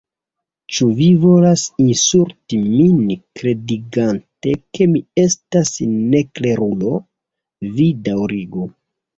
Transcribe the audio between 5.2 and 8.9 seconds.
estas neklerulo? vi daŭrigu!"